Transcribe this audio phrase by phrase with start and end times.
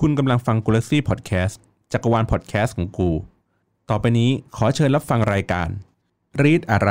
[0.00, 1.60] คุณกำลังฟังกูลาซี่พอดแคสต์
[1.92, 3.10] จักรวาลพอดแคสต์ของกู
[3.90, 5.68] ต่อไปนี้ขอเชิญรับฟังรายการ
[6.42, 6.90] รีดอะไร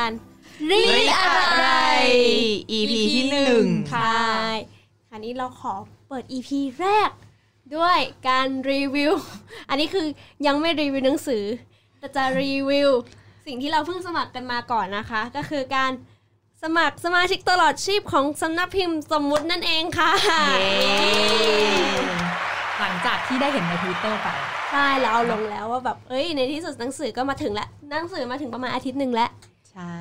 [0.00, 0.12] การ
[0.70, 0.84] รี
[1.16, 1.28] อะ
[1.58, 1.68] ไร
[2.78, 3.64] EP ที่หนึ่ง
[3.94, 4.20] ค่ะ
[5.08, 5.74] คราวนี้เราขอ
[6.08, 6.50] เปิด EP
[6.80, 7.10] แรก
[7.76, 9.12] ด้วยการรีวิว
[9.68, 10.06] อันนี้คือ
[10.46, 11.44] ยังไม่รีวิวหนังสือ
[11.98, 12.90] แต่จะรีวิว
[13.46, 15.92] สิ่งที่เราเพิ่งสมัครกันมาก่อนนะคะ ก็คือการ
[16.62, 20.10] สมัครสมาชิกตลอดชีพของสำนักพิมพ์สมมุตินั่นเองค่ะ
[22.78, 24.28] หลังจากที่ได้เห็นในทวิตเตอร์ไป
[24.70, 29.30] ใช่เราเอาลงแล้วว่าแบบ เอ้ย ในที่สุดหนังสือก็มาถึงแล้ว หนังสือมาถึงประมาณอาทิตย์หนึ่งแล้ว
[29.72, 29.94] ใช่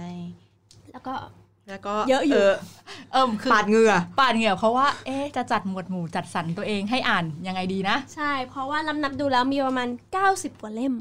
[0.91, 1.13] แล้วก็
[1.69, 2.37] แล้วก็เยอะอยู่
[3.11, 9.87] เอิ่มคือปาดเหงื่อปาดเหงื่อเพราะว่าเอ๊ะจะจัดหมวดหมู่จัดสรรตัวเองให้อ่านยังไงดีนะ ใช่ เพราะว่าลำนับดูแล้วมีประมาณ
[10.25, 10.93] 90 กว่าเล่ม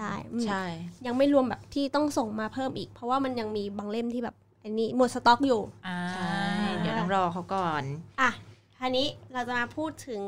[0.00, 0.64] ได้อืมใช่
[1.06, 6.32] ยังไม่รวมแบบที่ต้องส่งมาเพิ่มอีก เพราะว่ามันยังมีบางเล่มที่แบบอันนี้หมดสต็อกอยู่อ่าใช่
[6.80, 7.82] เดี๋ยวต้องรอเขาก่อน
[8.20, 8.30] อะ
[8.78, 10.20] ทีนี้เราจะมาพูดถึง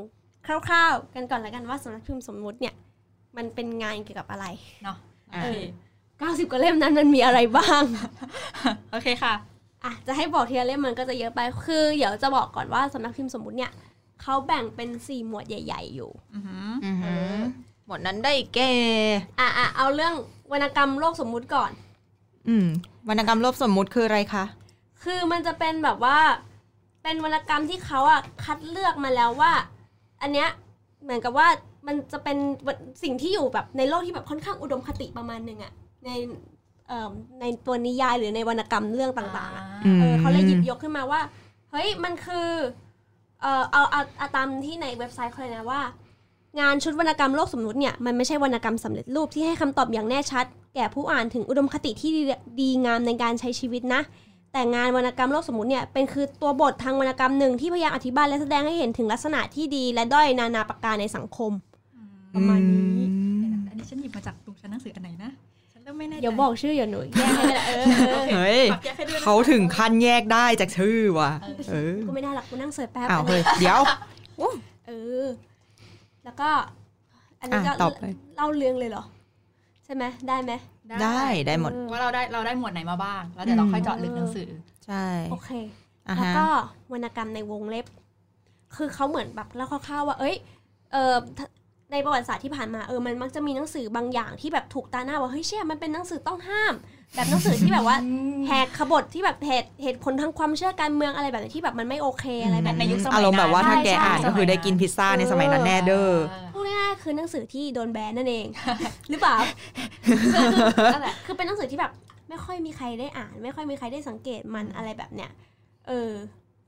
[0.46, 2.74] คร่าวๆ กันก่อนแล้วกันว่าสำนักพิมพ์สมมุติเนี่ย
[3.36, 4.46] มันเป็นงานเกี่ยวกับอะไร
[4.84, 4.96] เนาะ
[5.34, 5.58] อะโอเค
[6.20, 7.82] 90 กว่าเล่มนั้นมันมีอะไรบ้าง
[8.92, 9.34] โอเคค่ะ
[9.84, 13.72] อะจะให้บอกทีละเล่มมันก็จะเยอะไป คือเดี๋ยวจะบอกก่อนว่าสำนักพิมพ์สมมุติเนี่ย
[14.22, 17.36] เขาแบ่งเป็นสี่หมวดใหญ่ ๆ อยู่อือหืออือหือ
[17.86, 18.72] หมดนั้นได้แก่
[19.40, 20.14] อะอะเอาเรื่อง
[20.52, 21.70] วรรณกรรมโลกสมมุติก่อน
[22.48, 22.66] อืม
[23.08, 24.44] วรรณกรรมโลกสมมุติคืออะไรคะ
[25.02, 26.18] คือมันจะเป็นแบบว่า
[27.02, 29.52] เป็นวรรณกรรมที่เขาอะคัดเลือกมาแล้วว่า
[30.22, 30.48] อันเนี้ย
[31.02, 31.48] เหมือนกับว่า
[31.86, 32.36] มันจะเป็น
[33.02, 35.72] สิ่งที่อยู่แบบในโลกที่แบบค่อนข้างอุดมคติประมาณหนึ่งอะ
[36.04, 36.10] ใน
[36.88, 37.10] เอ่อ
[37.40, 41.20] ในตัวนิยายหรือในวรรณกรรมเรื่องต่างๆอะอืมเออเขาเลยหยิบยกขึ้นมาว่า
[41.70, 42.48] เฮ้ยมันคือ
[43.40, 45.80] เออเอาเอาเอาตามที่ในเว็บไซต์เขาเลยนะว่า
[46.60, 50.44] งานชุดวรรณกรรมโลกสมมุติเนี่ยมันไม่ใช่วรรณกรรมสำเร็จรูปที่ให้คำตอบอย่างแน่ชัด
[50.74, 52.22] แก่ผู้อ่านถึงอุดมคติที่ดี
[52.60, 54.00] ดีงามในการใช้ชีวิตนะ
[54.52, 61.52] แต่งานวรรณกรรมโลกสมมุติเนี่ยเป็นคือตัวบททางวรรณกรรมหนึ่งที่พยายามอธิบายและแสดงให้เห็นถึงลักษณะที่ดี และด้อยนานาประการในสังคม
[62.34, 63.00] ประมาณนี้
[63.68, 65.53] อันนี้ฉันหยิบมาจากตรงชั้นหนังสืออันไหนนะฉันเริ่ม
[65.98, 71.30] ไม่แน่ใจเดี๋ยวบอกชื่ออย่าหนูแยกให้ก็ได้เออเออเฮ้ยฝากแยกให้ด้วยนะเขาถึงขั้นแยกได้จากชื่อว่ะ
[71.70, 73.80] เออกูไม่น่าหรอกกูนั่งเสิร์ชแป๊บอ้าวอันเฮ้นี้ยเดี๋ยว
[74.86, 74.92] เอ
[75.24, 75.26] อ
[76.24, 76.50] แล้วก็
[77.40, 78.02] อันนี้อะก็ต่อไป
[78.36, 79.04] เล่าเรื่องเลยเหรอ
[79.84, 80.52] ใช่ไหมได้ไหม
[81.02, 84.48] ได้ได้หมดเออว่าเราได้เราได้หมวดไหนมาบ้าง แล้วเดี๋ยวเราค่อยเจาะลึกหนังสือ
[84.86, 85.50] ใช่โอเค
[86.08, 86.46] อะแล้วฮะก็
[86.92, 87.86] วรรณกรรมในวงเล็บ
[88.76, 90.36] คือเขาเหมือนแบบเล่าคร่าวๆว่า เอ้ย
[90.92, 91.14] เออ
[91.94, 96.74] ในประวัติศาสตร์ที่ผ่านมาเออมันมักจะมีหนังสือบางอย่างที่แบบถูกตาหน้าว่าเฮ้ยเชี่ยมันเป็นหนังสือต้องห้าม
[97.14, 97.96] แบบหนังสือที่แบบว่า
[98.46, 106.10] แหกขบฏที่แบบเหตุเหตุผลทางความเชื่อการเมืองอะไรแบบนี้ที่แบบมันไม่โอเคอะไรแบบในยุคสมัยอารมณ์แบบว่าถ้าแกใช่อ่านใช่ก็คือได้กินพิซซ่าในสมัยนั้นแน่เด้อ
[106.54, 108.46] พูดง่ายๆคือหนังสือที่โดนแบนนั่นเอง
[109.10, 109.36] หรือเปล่า
[110.06, 110.12] คื
[110.84, 111.92] อนั่นแหละคือเป็นหนังสือที่แบบ
[112.28, 115.30] ไม่ค่อยมีใครได้อ่าน ไม่ค่อยมีใครได้สังเกตมันอะไรแบบเนี้ย
[115.88, 116.12] เออ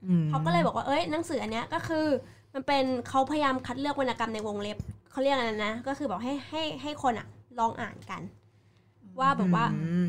[0.05, 2.05] อืมเขาก็เลยบอกว่าเอ้ยหนังสืออันเนี้ยก็คือ
[2.53, 4.77] มันเป็นเขาพยายามคัดเลือกวรรณกรรมในวงเล็บ
[5.17, 7.27] เขาเรียกอะไรนะ ก็คือบอกให้ให้ให้คนอะ
[7.59, 8.21] ลองอ่านกัน
[9.19, 10.07] ว่าแบบว่าอืม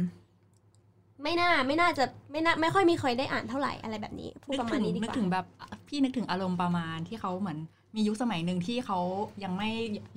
[1.23, 5.45] ไม่น่าไม่น่าจะไม่น่าไม่ค่อยมีใครได้อ่านเท่าไหร่อะไรแบบนี้พูดนึปกระมาถึณงนี้ดีนึกกว่าถึงแบบ
[5.89, 7.59] พี่นึกถึงอารมณ์ประมาณที่เขาเหมือน
[7.97, 8.99] มียุคสมัยหนึ่งที่เขา
[9.45, 9.71] ยังไม่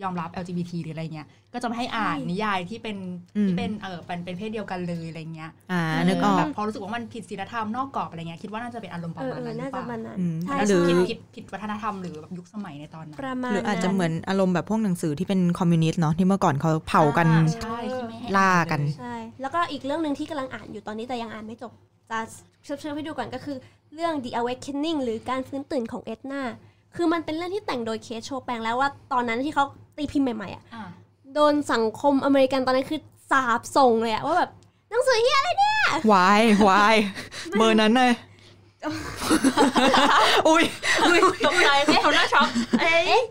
[0.04, 2.98] ยอมรับ LGBT หรืออะไรเงี้ย ก็จะไม่ให้อ่านนิยายที่เป็น
[3.36, 21.72] อืมที่เป็นเออเป็นเป็นเพศเดียวกันเลยอะไรเงี้ยอ่านึกออแบกบพอรู้สึกว่ามันผิดศีลธรรมนอกกรอบอะไรเงี้ยคิดว่าน่าจะเป็นอารมณ์ปเอระอมาณเออนั้นหรืน่าอเปจะล่ามันนั้นอืมใช่หรือผิดใช่ผิดผิดวัฒนธรรมหรือแบบยุคสมัยในตอนนั้นประมาณหรืออาจจะนั้นเหมือนอารมณ์แบบพวกหนังสือที่เป็นคอมมิวนิสต์เนาะที่เมื่อก่อนเขาเผากันอ่ใช่ที่ไม่ให้ล่ากันใช่แล้วก็อีกเรื่องหนึ่งที่กำลังอ่านอยู่ตอนนี้แต่ยังอ่านไม่จบ
[22.12, 22.20] จะ
[22.64, 23.58] เชิญให้ดูก่อนก็คือ
[23.94, 26.42] เรื่อง The Awakening หรือการฟื้นตื่นของเอ็ดนา
[26.96, 29.64] คือมันเป็นเรื่องที่แต่งโดยเคสโชแปงแล้วว่าตอนนั้นที่เขา
[29.98, 30.84] ตีพิมพ์ใหม่ๆอะอ่า
[31.34, 33.00] โดนสังคมอเมริกันตอนนั้นคือ
[33.32, 34.50] สาบส่งเลยอะว่าแบบ
[34.90, 35.78] หนังสือเฮียอะไรเนี่ย
[36.12, 36.96] วายวาย
[37.58, 38.14] เบอร์นั้นเลย
[40.48, 40.64] อุ้ย
[41.46, 41.70] ตกใจ
[42.04, 42.48] เขาหน้าช็อก
[42.82, 43.22] เอ๊ะ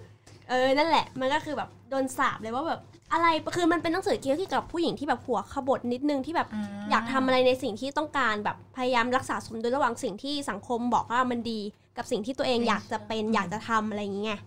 [0.49, 2.81] เออนั่นแหละ มันก็คือแบบโดนสาบเลยว่าแบบ
[3.13, 3.27] อะไร
[3.57, 6.49] คือมันเป็นหนังสือเกี่ยวกับผู้หญิงที่แบบหัวขบถนิดนึงที่แบบ
[6.91, 11.61] อยากทำอะไรในสิ่งที่ต้องการแบบพยายามรักษาสมดุลระหว่างสิ่งที่สังคมบอกว่ามันดี
[11.97, 14.41] กับสิ่งที่ตัวเองอยากจะเป็นอยากจะทำอะไรอย่างเงี้ย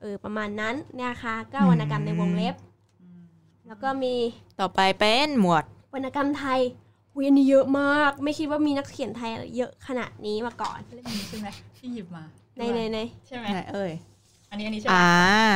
[0.00, 2.54] เออประมาณนั้นเนี่ยค่ะก็วรรณกรรมในวงเล็บ
[3.66, 4.14] แล้วก็มี
[4.60, 5.64] ต่อไปเป็นหมวด
[5.94, 6.60] วรรณกรรมไทย
[7.14, 11.48] อุ้ยอันนี้เยอะมาก ไม่คิดว่ามีนักเขียนไทยเยอะขนาดนี้มาก่อนเล่มนี้ใช่ไหม
[11.78, 12.24] ที่หยิบมา
[12.58, 13.92] ในในในใช่ไหมไหนเอ่ย
[14.50, 15.08] อันนี้อันนี้ใช่ไหมอ่า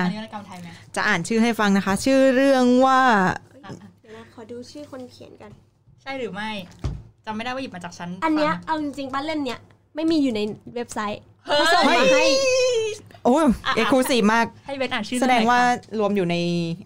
[0.05, 3.03] อันนี้วรรณกรรมไทยไหมจะอ่านชื่อให้ฟังนะคะ ชื่อเรื่องว่า
[3.65, 5.51] อะอะเดี๋ยวนะขอดูชื่อคนเขียนกัน
[6.03, 6.51] ใช่หรือไม่
[7.25, 9.61] จำไม่ได้ว่าหยิบมาจากชั้นอันเนี้ยฟังเอาจริงๆป้าเล่มเนี้ย
[9.99, 10.41] ไม่มีอยู่ใน
[10.75, 12.25] เว็บไซต์เฮ้ยเขาส่งมาให้
[13.25, 13.45] โอ้ย
[13.77, 16.37] exclusive มาก ให้เบนอ่านชื่อแสดงว่าหน่อยรวมอยู่ใน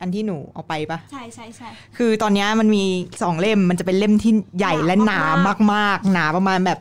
[0.00, 2.84] อันที่หนูเอาไปปะใช่ใช่ใช่คือตอนเนี้ยมันมี
[3.22, 6.78] สองเล่มมันจะเป็นเล่มที่ใหญ่หนาและหนามากมาก ๆ หนาประมาณแบบ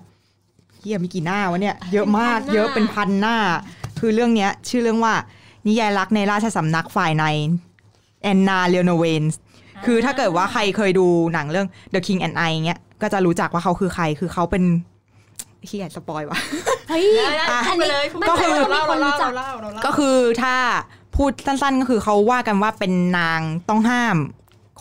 [0.79, 3.35] เฮียมีกี่หน้าวะเนี่ย เยอะมากเป็นพันหน้าเยอะเป็นพันหน้า
[3.99, 5.13] คือเรื่องเนี้ย ชื่อเรื่องว่า
[5.67, 7.25] นิยายรักในราชสำนักฝ่ายใน
[8.23, 9.39] แอนนาเลโนเวนส์
[9.85, 14.63] คือถ้าเกิดว่าใครเคยดูหนังเรื่อง The King and I เงี้ยก็จะรู้จักว่าเขาคือใคร คือเขาเป็น
[15.67, 16.37] เฮียสปอยวะ
[16.89, 20.55] เฮ้ยได้ได้อะพูดไปเลยพูดไปก็คือเราเล่าเราเล่ามีคนรู้จัเรากเล่าเราเล่าก็คือถ้า
[21.15, 24.17] พูดสั้นๆก็คือเขาว่ากันว่าเป็นนางต้องห้าม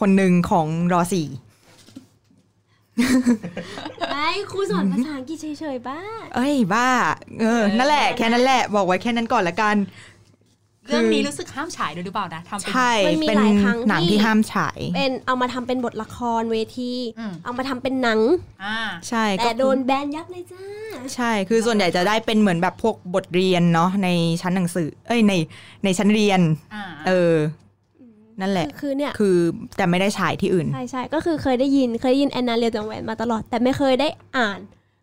[0.01, 1.29] คนหนึ่งของรอสี่
[4.11, 6.01] ไม่ครูสอนภาษาอังกฤษเฉยๆบ้า
[6.35, 6.89] เอ้ยบ้า
[7.41, 9.77] เออ นั่นแหละแค่นั้นแหละ บอกไว้แค่นั้นก่อนละกัน
[10.91, 18.21] เรื่องนี้รู้สึกห้ามฉายด้วยหรือเปล่านะทำเป็นใช่มันมีเป็นหลายครั้งหนังที่ที่ห้ามฉาย เป็นเอามาทำเป็นบทละครเวทีอืมเอามาทำเป็นหนัง
[18.65, 18.79] อ่า
[19.09, 20.63] ใช่แต่ก็โดนแบนยับเลยจ้า
[21.15, 24.09] ใช่คือส่วนใหญ่จะได้เป็นเหมือนแบบพวกบทเรียนเนาะใน
[24.43, 25.33] ชั้นหนังสือ เอ้ยใน
[25.85, 26.41] ในชั้นเรียน
[26.75, 27.35] อ่าเออ
[28.41, 29.37] นั่นแหละคือคือเนี่ยคือ
[29.77, 34.61] แต่ไม่ได้ฉายที่อื่นใช่ใช่ก็คือเคยได้ยินเคยได้ยินแอนนาเรียลจังแหวนมาตลอด แต่ไม่เคยได้อ่าน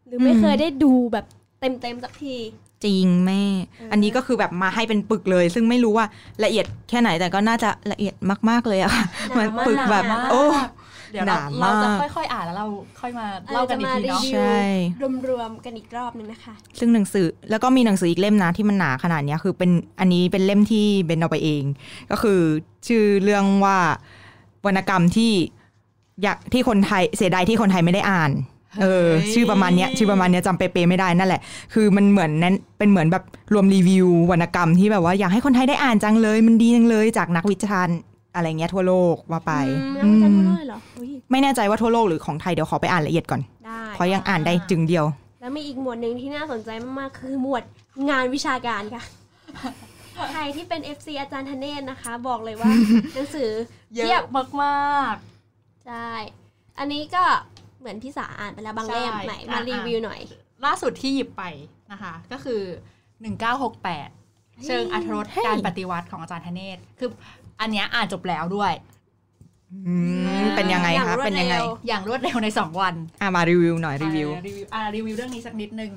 [0.07, 1.25] หรือไม่อืมเคยได้ดูแบบ
[1.60, 2.36] เต็มเต็มๆสักที
[2.85, 3.41] จริงแม่
[3.91, 6.06] อันนี้ก็คือแบบมาให้เป็นปึกเลย ซึ่งไม่รู้ว่า
[6.44, 8.13] ละเอียดแค่ไหนแต่ก็น่าจะละเอียด
[8.50, 10.44] มาก ๆเลยอะค่ะหนาเหมือนปึกแบบหนามากโอ้
[11.12, 12.65] เดี๋ยวเราหนามากเราจะค่อยๆอ่านแล้วเรา
[13.01, 14.62] ค่อยมาเล่ากันอีกทีเนาะเออจะมารีวิวใช่
[15.29, 21.63] รวมๆกันอีกรอบนึงนะคะ ซึ่งหนังสือแล้วก็มีหนังสืออีกเล่มนะที่มันหนาขนาดเนี้ยคือเป็นอันนี้เป็นเล่มที่เบนเอาไปเอง
[22.12, 22.39] ก็คือ
[22.88, 23.77] ชื่อเรื่องว่า
[24.65, 25.31] วรรณกรรมที่
[26.23, 28.31] อยากที่คนไทยเสียดายที่คนไทยไม่ได้อ่าน
[28.81, 31.41] เออเฮ้ยชื่อประมาณเนี้ยชื่อประมาณเนี้ยจำเป๊ะๆไม่ได้นั่นแหละ
[31.74, 37.97] คือมันเหมือนนั้นเป็นเหมือนแบบรวมรีวิววรรณกรรมที่แบบว่าอยากให้คนไทยได้อ่านจังเลย มันดีจังเลยจากนักวิจารณ์
[38.35, 45.06] อะไรเงี้ยทั่วโลกว่าไปอืมแล้วมันจะอืรู้มเลยเหรออุ๊ยไม่แน่ใจว่าทั่วโลกหรือของไทยเดี๋ยวขอไปอ่านละเอียดก่อนได้เพราะยังอ่านได้จึงเดียว
[45.41, 46.69] แล้วมีอีกหมวดหนึ่งที่น่าสนใจ
[47.00, 47.63] มากๆคือหมวด
[48.09, 49.03] งานวิชาการค่ะ
[50.33, 52.71] ใครที่เป็น FC อาจารย์ธเนศนะคะ บอกเลยว่า
[53.13, 53.50] หนังสือ
[53.94, 54.25] เยเทียอะบ
[54.63, 55.15] มาก
[55.85, 56.09] ใช่
[56.80, 57.23] อันนี้ก็
[57.79, 61.44] เหมือนพี่สาอ่านไปแล้วบางเล่มใช่ไหนอะมารีวิวหน่อยๆล่าสุดที่หยิบไป
[61.91, 62.62] นะคะ ก็คือ
[63.41, 67.09] 1968 เชิงอัธรสเฮ้ยการปฏิวัติของอาจารย์ธเนศคือ
[67.62, 68.74] อันเนี้ยอ่านจบแล้วด้วย
[69.88, 69.95] อื
[70.44, 75.91] มเป็นยังไง อย่างคะรวดเป็นยังไงเร็วอย่างรวดเร็วใน2วันอะมารีวิวหน่อยรีวิวอ่ารีวิวอ่ารีวิวเรื่องนี้สักนิดนึง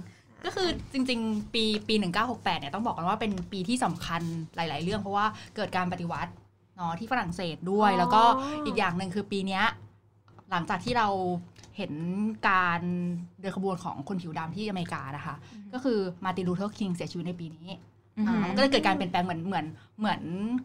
[0.44, 4.23] ก็คือจริง ๆ ปีปี 1968 เนี่ยต้องบอกกันว่าเป็นปีที่สำคัญ
[4.56, 5.26] หลาย ๆ เรื่องเพราะว่า
[5.56, 6.33] เกิดการปฏิวัติ
[6.76, 8.23] เนาะที่ฝรั่งเศสด้วยอ๋อแล้วก็
[8.67, 9.65] อีกอย่างหนึ่งคือปีเนี้ย
[10.50, 11.09] หลังจากที่เรา
[11.77, 11.93] เห็น
[12.49, 12.81] การ
[13.41, 15.37] เดินขบวนของคนผิวดำที่อเมริกานะคะ
[15.73, 17.69] ก็คือมาร์ตินลูเทอร์คิงเสียชีวิตในปีนี้
[18.27, 19.67] อ่ามันก็เลยเกิดการเปลี่ยนแปลงเหมือนเหมือน
[19.99, 20.23] เหมือน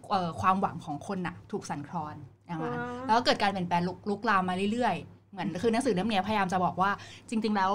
[0.09, 2.15] เอ่อความหวังของคนน่ะ ถูกสั่นคลอน
[2.47, 6.91] อย่างนั้นอ๋อแล้วก็เกิดการเปลี่ยนแปลงลุกลุกลามมาเรื่อยๆ เหมือนคือหนังสือเล่มเนี้ยพยายามจะบอกว่า
[7.29, 7.71] จริง ๆ แล้ว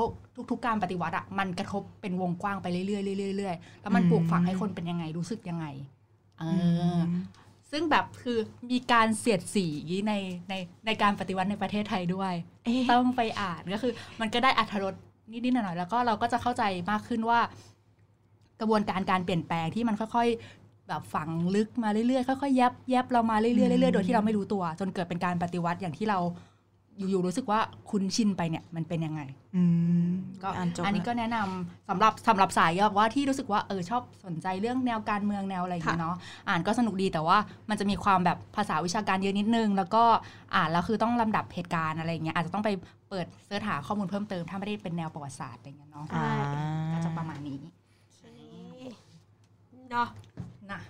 [0.50, 5.66] ทุก ๆ การปฏิวัติอะมันกระทบเป็นวงกว้างไปเรื่อยๆเรื่อยๆเรื่อยๆแล้วมันอืมปลูกฝังให้คนเป็นยังไงรู้สึกยังไง
[6.38, 6.44] เอ
[6.96, 7.00] ออ
[7.72, 8.38] ซึ่งแบบคือ
[8.70, 9.66] มีการเสียดสี
[10.08, 10.12] ใน
[10.48, 10.54] ใน
[10.86, 12.32] ในการปฏิวัติในประเทศไทยด้วย
[12.64, 14.94] เอ๊ะต้องไปอ่านก็คือ มันก็ได้อัธรส
[15.32, 17.40] นิดๆหน่อยๆแล้วก็เราก็จะเข้าใจมากขึ้นว่า
[18.60, 26.18] กระบวนการการเปลี่ยนแปลงที่มันค่อยๆ แบบฝังลึกมาเรื่อยๆค่อยๆแยบแยบเรามาเรื่อยๆเรื่อยๆโดยที่เราไม่รู้ตัว จนเกิดเป็นการปฏิวัติอย่างที่เรา
[27.08, 29.20] อยู่ๆรู้สึกว่าคุ้นชินไปเนี่ยมันเป็นยังไง
[29.56, 29.62] อื
[30.06, 30.10] ม
[30.42, 36.16] ก็อ่านจบอันนี้ก็แนะนำสำหรับสำหรับสายแบบว่าที่รู้สึกว่าเออชอบสนใจเรื่องแนวการเมืองแนวอะไรอย่างเงี้ยเนาะ
[36.48, 37.38] อ่านก็สนุกดีแต่ว่า
[37.70, 40.02] มันจะมีความแบบภาษาวิชาการเยอะนิดนึง แล้วก็
[40.54, 42.70] อ่านแล้วคือต้องลำดับเหตุการณ์อะไรอย่างเงี้ยอาจจะต้องไป
[43.08, 46.26] เปิดเสิร์ชหาข้อมูลเพิ่มเติมถ้าไม่ได้เป็นแนวประวัติศาสตร์อะไรอย่างเงี้ยเนาะอ่า
[46.92, 47.56] ก็จะประมาณนี้
[49.90, 50.08] เนาะ
[50.70, 50.80] นะ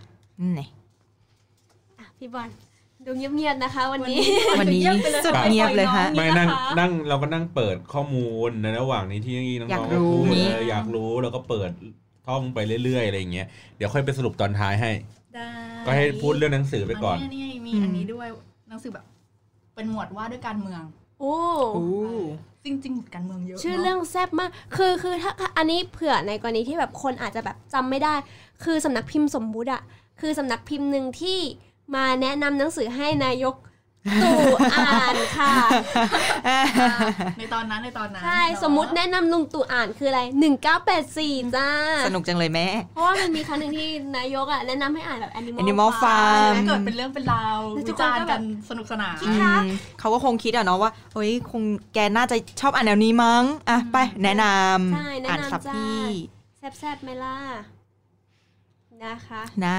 [0.58, 0.66] นี่
[1.98, 2.48] อะพี่บอล
[3.06, 4.20] ดูเงียบๆนะคะ วันนี้
[4.60, 4.82] วันนี้
[5.24, 11.70] สุดเงียบเลยฮะไม่นั่งนั่งเราก็นั่งเปิดข้อมูลในระหว่างนี้ที่น้อยาองกๆรู้ก็พูดนี่เอออยากรู้แล้วก็เปิด
[12.26, 14.90] ท่องไปเรื่อยๆอะไรอย่างเงี้ยเดี๋ยวค่อยไปสรุปตอนท้ายให้
[15.34, 15.48] ได้
[15.86, 18.28] ก็ให้พูดเรื่องหนังสือไปก่อนนนี้มีอันนี้ด้วย
[18.68, 19.04] หนังสือแบบ
[19.74, 20.82] เป็นหมวดว่าด้วยการเมือง
[21.20, 21.34] โอ้
[21.76, 21.88] อู้
[22.64, 28.14] จริงๆการเมืองเยอะชื่อนะเรื่องแซ่บมาก คือคือถ้าอันนี้เผื่อในกรณีที่แบบคนอาจจะแบบจำไม่ได้
[28.64, 29.82] คือสำนักพิมพ์สมมุติอะ
[30.20, 31.38] คือสำนักพิมพ์หนึ่งที่
[31.94, 33.56] มาแนะนำหนังสือให้นายก
[34.22, 34.36] ตู่
[34.74, 35.54] อ่านค่ะ
[37.38, 40.20] ในตอนนั้นในตอนนั้น ใช่เนอะสมมติแนะนำลุงตู่อ่านคืออะไร
[40.88, 41.68] 1984 จ้า
[42.06, 49.68] สนุกจังเลยแม่ เพราะว่ามันมีครั้งหนึ่งที่นายกอะแนะนำให้อ่านแบบ Animal, Animal Farm แล้วเกิดเป็นเรื่องเป็นราวแล้วทุวิกคนจารก็ณ์แบบกันสนุกสนานคิดคะอืม
[50.00, 51.62] เขาก็คงคิดอะเนาะว่าเฮ้ยคง
[51.94, 54.44] แกน่าจะชอบอ่านแนวนี้มั้ง อะ ไปแนะน
[54.94, 56.02] ใช่ำแนะอ่านนำสับจ้าพี่
[56.78, 57.36] แซ่บๆไหมล่ะ
[59.04, 59.76] นะคะ นะ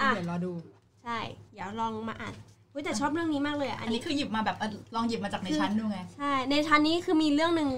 [0.00, 0.52] อะเดี๋ยวรอดู
[1.04, 1.18] ใช่
[1.52, 2.34] เดี๋ยวลองมาอ่าน
[2.70, 7.70] เฮ้ยแต่ชอบเรื่องนี้มากเลยอะอัอันนนี้นี้คือหยิบมาแบบเออลองหยิบมาจากในชั้นดูไงใช่ในชั้นนี้คือมีเรื่องหนึ่ง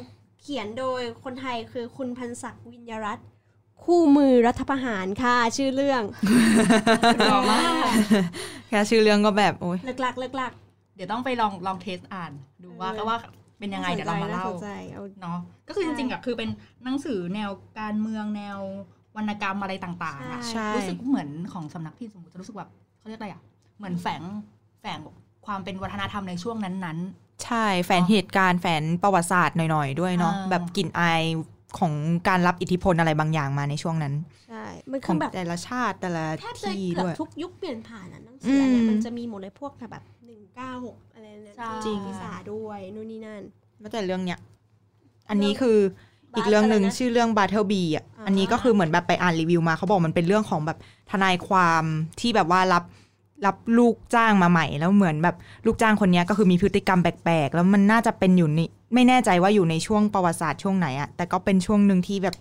[0.43, 3.27] เขียนโดยคนไทยคือคุณพันศักดิ์วิญญารัตน์
[3.85, 6.03] คู่มือรัฐประหารค่ะชื่อเรื่อง
[7.33, 7.91] รอมาก
[8.69, 10.53] แค่ชื่อเรื่องก็แบบโอ้ยเลิกลักเลิกลัก
[10.97, 12.33] เดี๋ยวต้องไปลองลองเทสอ่าน
[12.65, 13.17] ดูว่าเออก็ว่า
[13.59, 15.39] เป็นยังไงเดี๋ยวเรามาเล่าน่สนใจเอาเนาะ
[15.69, 16.51] ก็คือจริงๆอะคือเป็น
[16.85, 17.51] หนังสือแนว
[17.81, 18.59] การเมืองแนว
[19.17, 22.71] วรรณกรรมอะไรต่างๆอะใช่รู้สึกเหมือนของสำนักพิมพ์สมมติจะรู้สึกแบบ
[23.05, 23.43] เขาเรียกอะไรอะ
[23.79, 24.23] เหมือนแฝง
[24.81, 24.99] แฝง
[25.47, 26.99] ความเป็นวัฒนธรรมในช่วงนั้น
[27.45, 31.23] ใช่แฝนเหตุการณ์แฝนประวัติศาสตร์หน่อยๆ ด้วยเนาะอ่าแบบกลิ่นอาย
[31.79, 31.93] ของ
[32.29, 34.15] การรับอิทธิพลอะไรบางอย่างมาในช่วงนั้น
[34.49, 43.43] ใช่ มันขคือองแบบแต่ละชาติแต่ละแทบจะที่เกือด้บวยทุกยุคเปลี่ยนผ่านอะหนังสืออันเนี้ยอืมมันจะมีหมดเลยพวกแบบหนึ่งเก้าหกอะไรเนี่ยใช่จริงภาษาด้วยนู่นนี่นั่น
[43.81, 44.39] แล้วแต่เรื่องเนี้ย
[45.31, 45.79] อันนี้คือ
[46.37, 50.79] อีกเรื่องหนึ่งบาสอะไรนะชื่อเรื่อง Battle B อะ อ่าอันนี้ก็คือเหมือนแบบไปอ่านรีวิวมาเขาบอกมันเป็นเรื่องของแบบ
[51.11, 51.85] ทนายความ
[52.21, 52.85] ที่แบบว่ารับ
[53.47, 58.61] รับลูกจ้างมาใหม่ แล้วเหมือนแบบลูกจ้างคนเนี้ยก็คือมีพฤติกรรมแปลกๆ แล้วมันน่าจะเป็นอยู่ใน
[58.95, 62.37] ไม่แน่ใจว่าอยู่ในช่วงประวัติศาสตร์ช่วงไหนอะแต่ก็เป็นช่วงหนึ่งที่แบบ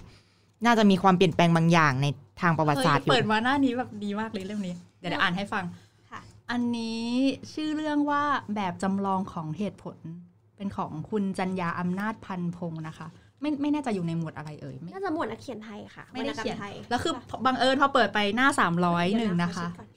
[0.65, 2.07] น่าจะมีความเปลี่ยนแปลงบางอย่างใน
[2.41, 5.63] ทางประๆวัติศาสตร์อเฮ้ยเปิดยู่มาหน้านี้แบบดีมากเลยเรื่องนี้ เดี๋ยวเดี๋ยวอ่านให้ฟัง
[6.11, 6.21] ค่ะ
[6.51, 7.07] อันนี้
[7.53, 8.23] ชื่อเรื่องว่า
[8.55, 9.97] แบบจำลองของเหตุผล
[10.57, 13.07] เป็นของคุณจัญญาอำนาจพันพงศ์นะคะ
[13.43, 17.13] ไม่ไม่แน่ใจอยู่ในหมวดอะไรเอ่ยไม่น่าจะหมวดนักเขียนไทยค่ะไม่ได้วรรณกรรเขียนไทยแล้วคือ
[17.45, 19.87] บังเอิญพอเปิดไปหน้าสามร้อยหนึ่งเดี๋วนะคะขอเช็ก่อ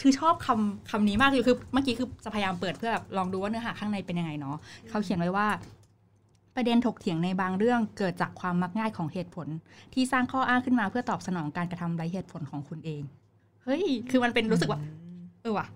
[0.00, 4.56] คือชอบคำคำนี้มากคือคือเมื่อกี้คือจะพยายามเปิดเพื่อแบบลองดูว่าเนื้อหาข้างในเป็นยังไงเนาะ
[4.88, 5.46] เขาเขียนไว้ว่า
[6.56, 9.46] ประเด็นถกเถียงในบางเรื่องเกิดจากความมักง่ายของเหตุผล
[9.94, 13.02] ที่สร้างข้ออ้างขึ้นมาเพื่อตอบสนองการกระทำไร้เหตุผลของคุณเอง
[13.64, 14.80] เฮ้ย คือมันเป็นรู้สึกว่า
[15.42, 15.66] เออว่ะ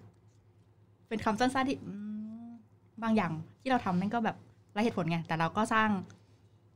[1.09, 1.93] เป็นคำสั้นๆที่อื
[2.47, 2.51] ม
[3.03, 4.37] บางอย่างที่เราทำนั่นก็แบบ
[4.73, 5.89] ไร้เหตุผลไง แต่เราก็สร้าง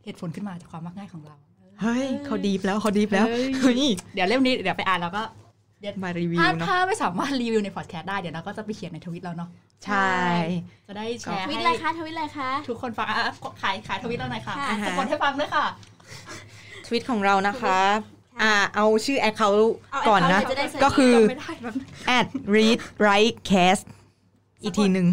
[0.07, 1.37] เหตุผลขึ้นมาจากความมักง่ายของเรา
[1.83, 3.83] เฮ้ยเขา deep แล้วเขา deep แล้วเฮ้ยเฮ้ย
[4.15, 5.23] เดี๋ยวเล่มนี้เดี๋ยวไปอ่านแล้วก็
[6.05, 9.49] มารีวิวถ้าเนาะถ้าไม่สามารถรีวิวในพอดแคสต์ได้เดี๋ยวเราก็จะไปเขียนในทวิตเราเนาะ
[9.85, 10.15] ใช่
[10.89, 13.17] จะได้แชร์ทวิตให้อะไรคะทวิตอะไรคะทุกคนฟังอะ
[13.63, 15.65] ขายขายทวิตเราหน่อยค่ะค่ะสะกดให้ฟังด้วยค่ะ
[16.87, 17.79] ทวิตของเรานะคะ
[18.43, 19.49] อ่า เอาชื่อแอคเคา
[19.93, 21.73] เอาก่อนนะ account เลยจะได้ search ก็คือจำไม่ได้แล้ว
[22.19, 23.85] at read write cast
[24.63, 25.07] อีกทีหนึ่ง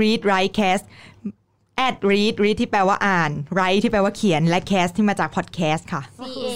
[0.00, 0.84] read write cast
[1.86, 6.02] at read read ที่แปลว่าอ่าน write ที่แปลว่าเขียนและ cast ที่มาจาก podcast ค่ะ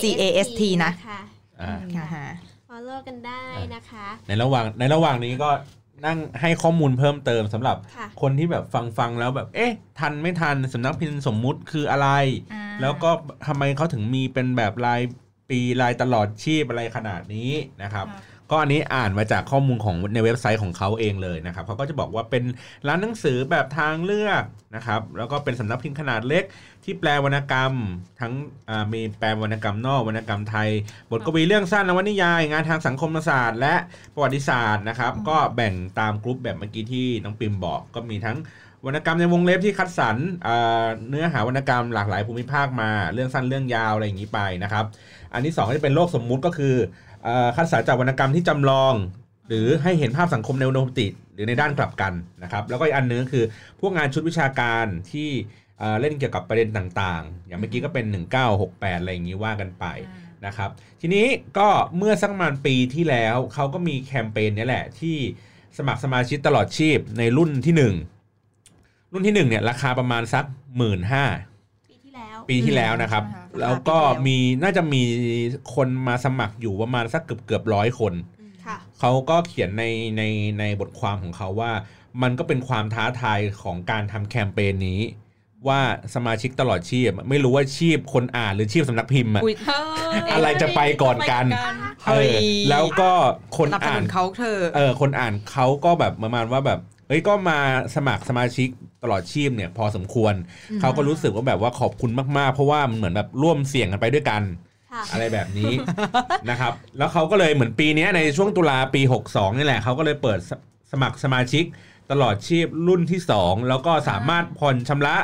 [0.01, 1.21] C A S T นะคะ
[1.63, 2.29] อ่าค่ะฮะ
[2.71, 3.43] follow กันได้
[3.75, 5.51] นะคะ ในระหว่างในระหว่างนี้ก็
[6.07, 12.09] นั่งให้ข้อมูลเพิ่มเติมสำหรับค่ะคนที่แบบฟังฟังแล้วแบบ เอ๊ะ ทันไม่ทันสำนักพิมพ์สมมุติคืออะไร
[12.53, 13.11] อ่าแล้วก็
[13.47, 15.03] ทำไมเขาถึงมีเป็นแบบราย
[15.51, 17.51] ปีรายตลอดชีพอะไรขนาดนี้
[17.83, 22.45] นะครับครับ ก็อันนี้อ่านมาจากข้อมูลของในเว็บไซต์ของเขาเองเลยนะครับเขาก็จะบอกว่าเป็น
[22.89, 24.43] ร้านหนังสือแบบทางเลือก
[24.77, 26.45] นะครับแล้วก็เป็นสำนักพิมพ์ขนาดเล็ก
[26.85, 27.73] ที่แปลวรรณกรรม
[28.21, 28.33] ทั้ง
[28.93, 30.69] มีแปลวรรณกรรมนอกวรรณกรรมไทย
[31.11, 33.75] บทกวีเรื่องสั้นนวนิยาย งานทางสังคมศาสตร์ และ
[34.15, 38.37] ประวัติศาสตร์นะครับก็แบ่งตามกลุ่มแบบเมื่อกี้ที่น้องปิมบอกก็มีทั้ง
[38.87, 40.17] วรรณกรรมในวงเล็บที่คัดสรร
[41.09, 44.85] เนื้อหาวรรณกรรมหลากหลายภูมิภาคมา เรื่องสั้นเรื่องยาวอะไรอย่างนี้ไปนะครับ
[45.33, 46.75] อันที่สองก็จะเป็นโลกสมมุติก็คือ
[47.57, 48.95] คัดสรรจากวรรณกรรมที่จำลอง
[49.49, 52.13] หรือให้เห็นภาพสังคมในอุดมคติหรือในด้านกลับกัน
[52.43, 53.45] นะครับ แล้วก็อีกอันนึงก็คือ
[53.81, 55.29] พวกงานชุดวิชาการที่
[56.01, 58.07] เล่นเกี่ยวกับประเด็นต่างๆ อย่างเมื่อกี้ก็เป็น
[58.53, 59.85] 1968 อะไรอย่างนี้ว่ากันไป
[60.47, 61.27] นะครับ ทีนี้
[61.59, 65.17] ก็เมื่อสักประมาณปีที่แล้วเขาก็มีแคมเปญนี้แหละที่
[65.79, 67.75] สมัครสมาชิกตลอดชีพในรุ่นที่
[68.47, 71.50] 1 รุ่นที่1เนี่ยราคาประมาณสัก1 5ื่นปีที่แล้ว
[72.49, 75.03] ปีที่แล้วนะครับใช่ค่ะแล้วก็มีน่าจะมี
[75.75, 78.15] คนมาสมัครอยู่ประมาณสักเกือบเกือบร้อยคน
[78.67, 79.85] ค่ะเขาก็เขียนใน
[80.17, 80.23] ใน
[80.61, 81.73] ในบทความของเขาว่า
[82.23, 85.01] มันก็เป็นความท้าทายของการทำแคมเปญนี้
[85.69, 85.81] ว่า
[86.15, 89.55] สมาชิกตลอดชีพ ไม่รู้ว่าชีพคนอ่านหรือชีพสำนักพิมพ์อะอุ๊ย
[90.33, 91.45] อะไรจะไปก่อนกัน
[92.05, 93.11] เฮ้เอยอแล้วก็
[93.57, 96.81] คนสนับสอ่านุนนเขาเธอะเออคนอ่านเขาก็แบบประมาณว่าแบบ
[97.11, 97.59] เอ้ยก็มา
[97.97, 98.69] สมัครสมาชิก
[99.03, 100.35] ตลอดชีพเนี่ยพอสมควร
[100.81, 104.43] เขาก็รู้สึกว่าแบบว่าขอบคุณมากๆ เพราะว่ามันเหมือนแบบร่วมเสี่ยงกันไปด้วยกัน
[104.93, 105.73] ค่ะอะไรแบบนี้
[106.51, 110.53] นะครับ แล้วเขาก็เลยเหมือนปีเนี้ยในช่วงตุลาปี 62 นี่แหละเขาก็เลยเปิดส
[110.93, 111.65] สมัครสมาชิก
[112.11, 115.17] ตลอดชีพรุ่นที่ 2 แล้วก็สามารถผ่อนชำระ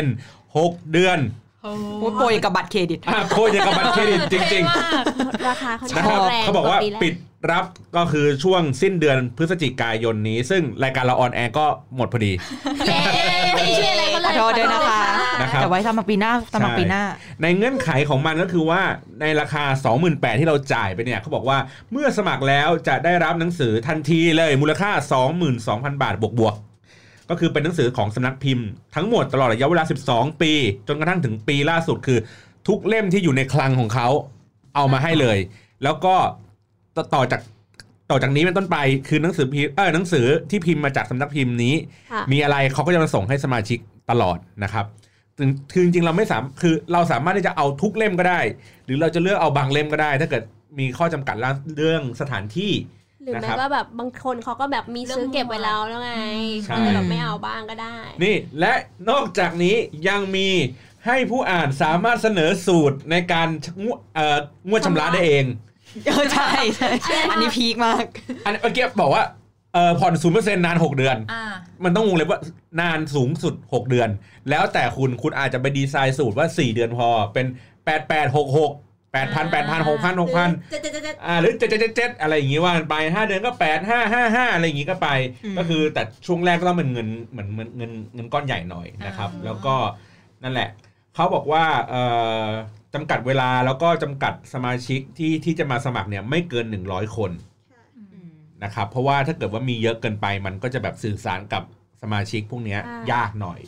[0.00, 1.18] 0% 6 เดือน
[1.62, 4.64] โอ้โอ้โปรยกับบัตรเครดิตอะโคตรอย่างกับบัตรเครดิตจริง
[5.48, 7.14] ราคาเขาๆจะนะครับแรงเขาบอกว่าปีแรปิด
[7.52, 7.64] รับ
[7.96, 11.66] ก็คือช่วงสิ้นเดือนพฤศจิกายนนี้ ซึ่งรายการเราออนแอร์ก็
[11.96, 12.32] หมดพอดี
[12.86, 12.98] เย้
[13.54, 15.00] ไม่ได้ช่วยอะไรเขาเลขอยโทษด้วยนะคะ
[15.40, 17.02] นะครับแต่ไว้สมัครปีหน้าสมัครปีหน้า
[17.42, 18.82] ในเงื่อนไขของมันก็คือว่า
[19.20, 19.64] ในราคา
[20.02, 21.58] 28,000ที่เราจ่ายไปเนี่ยเขาบอกว่า
[21.92, 24.90] เมื่อสมัครแล้วจะได้รับหนังสือทันทีเลยมูลค่า
[25.46, 30.52] 22,000 บาทบวกๆก็คือเป็นหนังสือของสำนักพิมพ์ทั้งหมดตลอดระยะเวลา 12 ปี
[30.88, 32.18] จนกระทั่งถึงปีล่าสุดคือ
[32.68, 34.08] ทุกเล่มที่อยู่ในคลังของเขา
[34.76, 35.38] เอามาให้เลย
[35.84, 36.16] แล้วก็
[37.00, 37.40] ต่อต่อจาก
[38.10, 38.76] ต่อจากนี้เป็นต้นไป
[39.08, 41.74] คือหนังสือพิมพ์เออหนังสือที่พิมพ์มาจากสำนักพิมพ์นี้
[42.12, 43.78] ค่ะมีอะไรเขาก็จะมาส่งให้สมาชิก
[44.10, 44.84] ตลอดนะครับ
[45.38, 48.40] ถึงคือจริงๆเราไม่สามคือเราสามารถที่จะเอาทุกเล่มก็ได้
[48.84, 50.42] หรือเราจะเลือกเอาบางเล่มก็ได้ ถ้าเกิด
[50.78, 51.36] มีข้อจำกัด
[51.76, 52.72] เรื่องสถานที่
[53.22, 56.12] หรือนะแม้ครับว่าแบบบางคนเขาก็แบบมีซื้อเก็บไว้แล้วแล้วไง
[56.64, 58.72] ใช่ก็เลยแบบไม่เอาบ้างก็ได้ นี่และ
[59.10, 59.76] นอกจากนี้
[60.08, 60.48] ยังมี
[61.06, 63.48] ให้ผู้อ่านสามารถเสนอสูตรในการ
[63.82, 64.38] งวดเอ่อ
[64.68, 65.44] งวดชำระได้เอง
[66.06, 66.88] เออใช่ใช่
[67.30, 68.04] อันนี้พีคมาก
[68.44, 69.24] อันเมื่อกี้บอกว่า
[69.74, 71.44] เออผ่อนศูนย์เปอร์เซ็นต์นาน6เดือน อ่า
[71.84, 72.40] มันต้องวงเล็บว่า
[72.80, 74.08] นานสูงสุด6เดือน
[74.50, 77.46] แล้วแต่คุณคุณอาจจะไปดีไซน์สูตรว่า4เดือนพอเป็น
[77.84, 78.70] 8 8 6 6
[79.14, 85.08] 8 0 0 0 8 0 0 6 0 0 6 0 0เจ็ดเจ็ดเจ็ดเจ็ดอ่าหรือเจ็ดเจ็ดเจ็ดเจ็ดอะไรอย่างงี้ว่ากันไปห้าเดือนก็แปดห้าห้าห้าอะไรอย่างงี้ก็ไป
[85.44, 89.74] อืม ก็คือแต่ช่วงแรกก็ต้องเป็นเงินเหมือนเงินเงินเงินก้อนใหญ่หน่อยนะครับอ่าแล้วก็
[90.42, 90.68] นั่นแหละ
[91.14, 92.02] เขาบอกว่าเอ่
[92.44, 92.46] อ
[92.94, 97.30] จำกัดเวลาแล้วก็จำกัดสมาชิกที่ที่จะมาสมัครเนี่ยไม่เกิน 100 คน
[98.64, 101.62] นะครับ เพราะว่าถ้าเกิดว่ามีเยอะเกินไปมันก็จะแบบสื่อสารกับ
[102.02, 102.80] สมาชิกพวกเนี้ย
[103.12, 103.60] ยากหน่อย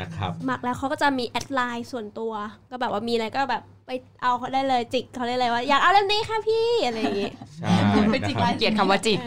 [0.00, 2.32] นะครับหมักแล้วเขาก็จะมีแอดไลน์ส่วนตัว
[2.70, 3.90] ก็แบบว่ามีอะไรก็แบบไป
[4.22, 7.72] เอาเขาได้เลยจิกเขาได้เลยว่าอยากเอาเล่มนี้ค่ะพี่อะไรอย่างงี้ใช่
[8.12, 9.20] ไปจิกไลนะครับน์เกลียดคำว่าจิก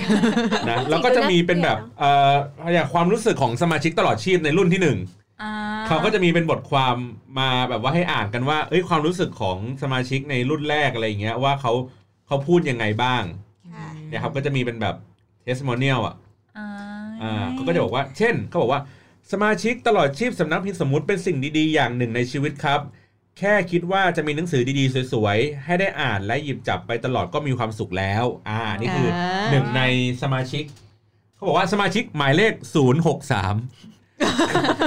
[0.70, 2.36] นะแล้วก็จะมีเป็นแบบเอ่อ
[2.74, 5.25] อย่างความรู้สึกของสมาชิกตลอดชีพในรุ่นที่หนึ่งอ่า
[5.88, 6.96] เขาก็จะมีเป็นบทความ
[7.40, 11.74] มาแบบว่าให้อ่านกันว่า เอ้ยความรู้สึกของสมาชิกในรุ่นแรกอะไรอย่างเงี้ยว่าเขา
[12.28, 13.24] เขาพูดยังไงบ้าง
[14.10, 14.96] เนี่ยครับก็จะมีเป็นแบบ
[15.46, 16.16] testimonial อะ
[16.58, 16.68] อ่า
[17.22, 18.82] อ่าเขาก็จะบอกว่า เช่นเขาบอกว่า
[19.32, 22.82] สมาชิกตลอดชีพสำนักพิมพ์สมมุติเป็นสิ่งดีๆ อย่างหนึ่งในชีวิตครับ
[23.40, 29.82] แค่คิดว่าจะมีหนังสือดีๆ สวยๆ ให้ได้อ่านและหยิบจับไปตลอดก็มีความสุขแล้ว อ่า นี่คืออาหนึ่งใน
[30.22, 30.64] สมาชิก
[31.36, 32.54] เขาบอกว่าสมาชิกหมายเลข
[33.26, 33.95] 063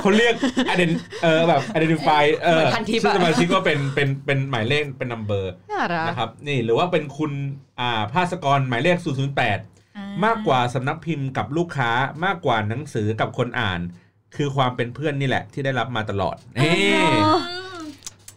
[0.02, 0.34] เขาเรียก
[0.72, 7.32] ident เออแบบ identify เออเหมือนพันทิปอะชื่อสมาชิกว่าเป็นเป็นเป็นหมายเลขเป็น number น่ารักนะครับนี่หรือว่าเป็นคุณ
[7.80, 9.38] อ่าภาสกรหมายเลข 008
[9.96, 11.90] อ่มากกว่าสำนักพิมพ์กับลูกค้า
[12.24, 13.80] มากกว่าหนังสือกับคนอ่าน
[14.36, 16.98] คือความเป็นเพื่อนนี่แหละที่ได้รับมาตลอดนี่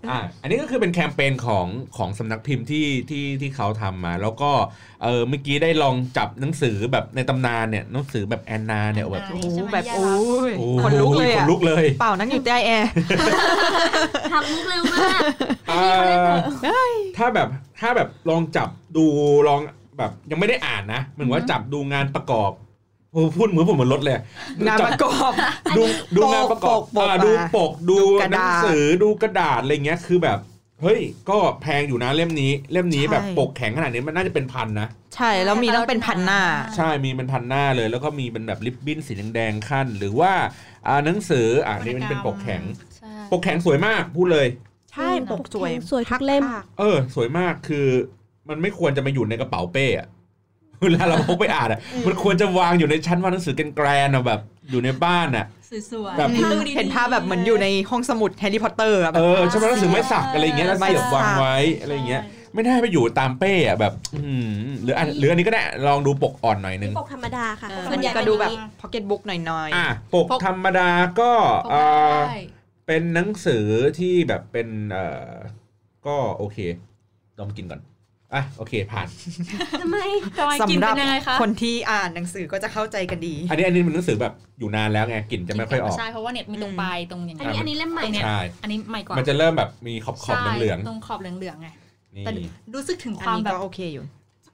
[0.09, 4.51] อ่าอันนี้ก็คือเป็นแคมเปญของของสำนักพิมพ์ที่ที่ที่เขาทำมา แล้วก็
[5.03, 10.09] เออเมื่อกี้ได้ลองจับหนังสือแบบในตำนานเนี่ยหนังสือแบบแอนนาเนี่ยแบบโอ้นี่โหใช่ไหมแบบยายโอ้รั
[10.45, 12.89] กยโอ้คนลุกเลยคอะนลุกเลย เปล่านั่งอยู่ใต้แอร์
[14.31, 15.19] ทำมุกเร็วมาก
[15.69, 15.83] เอ่
[16.23, 16.27] อ
[17.17, 17.47] ถ้าแบบ
[17.79, 19.05] ถ้าแบบลองจับดู
[19.47, 19.59] ลอง
[19.97, 22.51] แบบยังไม่ได้อ่านนะเหมือนว่าจับดูงานประกอบ
[23.13, 24.17] โอ้พูดเหมือนผมเหมือนรถเลย
[24.67, 25.34] งานจับประกอบ
[25.78, 25.84] ดู
[26.15, 30.38] ดูงานประกอบปกปกอ่ามาดูปกดูดูกระหนัดาษงสือดูกระดาษอะไรเงี้ยคือแบบ
[30.82, 36.41] เฮ้ย ก็แพงอยู่นะเล่มนี้ เล่มนี้ใช่แบบปกแข็งขนาดนี้มันน่าจะเป็นพันนะใช่แล้วมีต้องเป็นพันหน้า
[36.76, 40.34] ใช่มีเป็นพันหน้าเลย แล้วก็มีเป็นแบบริบบิ้นสีแดงๆขั้น หรือว่า
[40.88, 42.62] อ่าหนังสืออ่านี่มันเป็นปกแข็ง
[42.97, 44.47] ใช่ปกแข็งสวยมากพูดเลย
[44.91, 47.88] ใช่ปกสวยสวยทุกเล่มภาคเออ สวยมากคือ
[48.50, 50.08] มันไม่ควรจะมาอยู่ในกระเป๋าเป้อะ
[50.83, 54.39] เวลาเราพกไปอ่านอะมันควรจะวางอยู่ในชั้นวางหนังสือ grand ๆอะแบบ
[54.71, 55.45] อยู่ในบ้านอะ
[55.91, 62.21] สวยๆแบบตู้ดีๆเห็นภาพแบบเหมือนอยู่ในห้องสมุดแฮร์รี่พอตเตอร์อะแบเอบอใช่ไหมหนังสือไม้สักอะไรอย่างเงี้ยแล้วไม้เสียบสักวางไว้อะไรอย่างเงี้ย
[62.53, 64.51] ไม่ได้ไปอยู่ตามเป้อะแบบอืม
[64.83, 70.89] หรืออันหรืออันนี้ก็ได้ลองดูปกอ่อนหน่อยนึงปกธรรมดาค่ะเออส่วนใหญ่ก็ดูแบบเป็นอย่างนี้พ็อกเก็ตบุ๊กหน่อยอะปกพกธรรมดา
[71.19, 71.31] ก็
[71.65, 72.37] พกเอ่อได้
[72.87, 73.65] เป็นหนังสือ
[73.99, 75.31] ที่แบบเป็นเอ่อ
[76.07, 76.57] ก็โอเค
[77.39, 77.81] ลองกินก่อน
[78.33, 79.07] อะโอเคผ่าน
[79.81, 79.97] ทำไม
[80.37, 92.31] ทำไมๆกินสำหรัเป็นยังไงคะคนที่อ่านหนังสือก็จะเข้าใจกันดี อันนี้อันนี้มันหนังสือแบบอยู่นานแล้วไงกลิ่นจะไม่ค่อยออก ใช่เพราะว่าเนี่ยมีตรงปลายตรงอย่างอันนี้อันนี้เล่มใหม่ตรงเนี้ยใช่อันนี้ใหม่กว่ามันจะเริ่มแบบมีขอบขอบใช่เหลืองตรงขอบเหลืองๆไงๆนี่แต่
[92.75, 94.05] รู้สึกถึงอัคนวามนี้แบบก็โอเคอยู่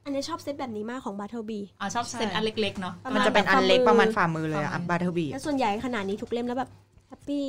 [0.05, 6.69] อันนี้ชอบเซตแบบนี้มากของบาร์เทลบีอ่าชอบเซตอันเล็กๆเนาะประมันมาณจะเป็นอันเล็กฝ่ามือประมาณฝ่ามือเลยอะฝ่ามือบาร์เทอร์บีแล้วส่วนใหญ่ขนาดนี้ทุกเล่มแล้วแบบ
[7.07, 7.45] แฮปปี้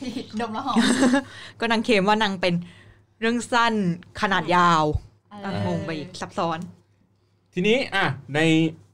[0.00, 0.76] พี่ดมแล้วหอม
[1.60, 2.54] ก็นางเคมว่านางเป็น
[3.20, 3.74] เรื่องสั้น
[4.20, 5.11] ขนาดยาวเอออะ
[5.66, 6.58] งงไปอีกซับซ้อน
[7.54, 8.40] ทีนี้อะใน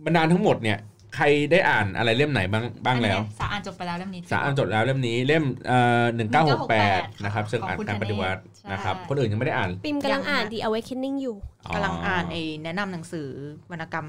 [0.05, 0.79] บรรดาทั้งหมดเนี่ย
[1.17, 11.37] ใครได้อ่านอะไรเล่มไหนบ้างบ้างแล้วอันนี้สาอ่านจบไปแล้วเล่มนี้สาอ่านจบแล้วเล่มนี้เล่มเอ่อหนึ่งเก้าหกแปดนะครับซึ่งอ่านของคุณการปฏิวัติธเนศนะครับใช่คนอื่นยังไม่ได้อ่าน ปิมกำลังอ่าน The Awakening อยู่
[11.75, 13.29] กำลังอ่านไอ้แนะนำหนังสือ
[13.71, 14.07] วรรณกรรม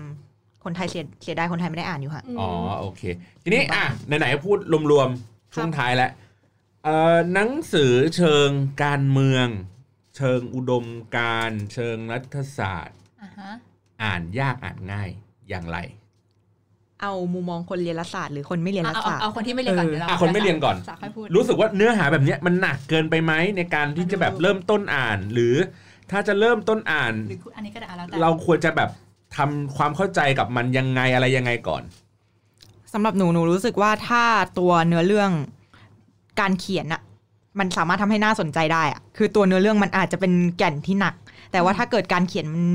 [0.63, 3.02] คนไทยเสียเสียดายคนไทยไม่ได้อ่านอยู่ค่ะ อ๋อโอเค
[3.44, 4.58] ทีนี้อะไหนๆพูด
[4.92, 6.12] รวมๆช่วงท้ายแล้ว
[6.84, 8.50] เอ่อหนังสือเชิง
[8.84, 9.48] การเมือง
[10.21, 13.51] เชิงอุดมการณ์เชิงรัฐศาสตร์อ่าฮะ
[14.03, 15.10] อ่านยากอ่านง่าย
[15.49, 15.77] อย่างไร
[17.01, 25.55] เอามุมมองคนเรียนรัฐศาสตร์หรือคนไม่เรียนรัฐเอาศาสตร์เอาคนที่ไม่เรียนก่อนเออเดี๋ยวเราอะคนไม่เรียนก่อนสาค่อยพูดรู้สึกว่าเนื้อหาแบบเนี้ยมันหนักเกินไปไหมในการที่จะแบบเริ่มต้นอ่าน หรือ
[26.12, 28.89] ถ้าจะเริ่มต้นอ่านหรืออันนี้ก็ได้อะแล้วแต่เราควรจะแบบ
[29.38, 31.84] ทำความเข้าใจกับมันยังไงอะไรยังไงก่อน
[32.93, 34.23] สำหรับหนูหนูรู้สึกว่าถ้า
[34.60, 35.32] ตัวเนื้อเรื่อง
[36.39, 37.01] การเขียนอะ
[37.59, 41.13] มันสามารถทำให้น่าสนใจได้อะคือตัวเนื้อเรื่องมันอาจจะเป็นแก่นที่หนัก
[41.51, 42.65] แต่ว่าถ้าเกิดการเขียนมัน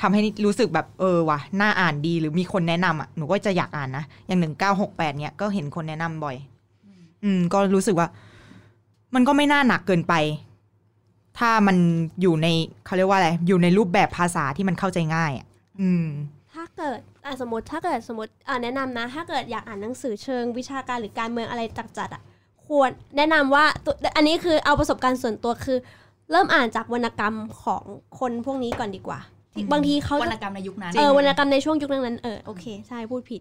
[0.00, 6.36] ทำให้รู้สึกแบบเออว่ะน่าอ่านดีหรือมีคนแนะนำอะหนูก็จะอยากอ่านนะอย่างหนึ่งเก้าหกแปดเนี้ยก็เห็นคนแนะนำบ่อย
[7.24, 8.08] อืม ก็รู้สึกว่า
[9.14, 10.14] มันก็ไม่น่าหนักเกินไป
[11.38, 11.76] ถ้ามัน
[12.20, 12.46] อยู่ใน
[12.86, 15.46] เขาเรียกว่าอะไรอยู่ในรูปแบบภาษาที่มันเข้าใจง่ายอะ
[15.80, 16.06] อืม
[16.54, 21.62] ถ้าเกิดอะสมมติถ้าเกิดสมมติอะแนะนำนะ ถ้าเกิดอยากอ่านหนังสือเชิงวิชาการหรือการเมืองอะไร
[21.98, 22.22] จัดๆอะ
[22.72, 25.78] ควรแนะนำว่าตัวอันนี้คือเอาประสบการณ์ส่วนตัวคือ
[26.30, 27.82] เริ่มอ่านจากวรรณกรรมของ
[28.18, 29.18] คนพวกนี้ก่อนดีกว่า
[29.54, 33.40] ที่อืมบางทีเขาวรจะรณกรรมในยุคนั้นเออวรรณกรรมในช่วงยุคนั้นๆเออโอเคใช่พูดผิด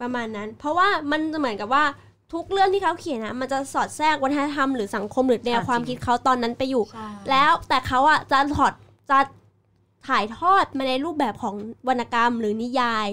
[0.00, 1.84] ประมาณนั้น เพราะว่ามันจะเหมือนกับว่า
[2.32, 8.72] ทุกเรื่องที่เขาเขียนนะมันจะสอดแทรกวัฒนธรรมหรือสังคมหรือแนวอ่าความจริงคิดเขาตอนนั้นไปอยู่ใช่แล้วแต่เขาอะจะถอด
[9.10, 9.18] จะ
[10.08, 11.54] ถ่ายทอดมาในรูปแบบของ
[11.88, 13.08] วรรณกรรมหรือนิยาย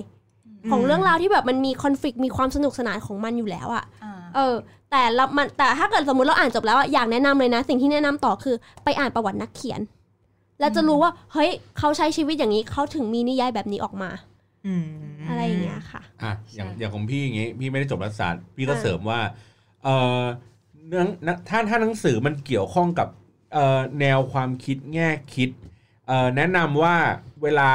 [0.72, 3.99] ของเรื่องราวที่แบบมันมีคอนฟ lict มีความสนุกสนานของมันอยู่แล้วอะอ่า
[4.36, 4.56] เออ
[4.92, 9.82] แต่เรามันแต่ถ้าเกิดสมมติเราอ่านจบแล้วอะอยากแนะนำเลยนะ สิ่งที่แนะนำต่อคือไปอ่านประวัตินักเขียน
[10.60, 14.10] แล้วจะรู้ว่า เฮ้ยเขาใช้ชีวิตอย่างนี้เขาถึงมีนิยายแบบนี้ออกมา
[14.66, 14.86] อืม
[15.30, 19.20] อะไรอย่างเงี้ยค่ะอะอย่างใช่อย่างของพี่อย่างงี้ พี่ไม่ได้จบรัฐศาสตร์พี่ก็อ่าเสริมว่า
[19.84, 19.88] เอ
[20.20, 20.24] อ
[20.88, 23.08] เรื่องนะถ้าถ้าหนังสือมันเกี่ยวข้องกับ
[23.54, 25.50] เอ่อแนวความคิดแง่คิด
[26.08, 26.96] เอ่อแนะนำว่า
[27.44, 27.70] เวลา